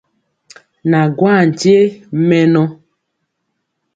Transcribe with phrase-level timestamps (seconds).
[0.89, 1.77] Na gwaa nkye
[2.27, 2.63] mɛnɔ.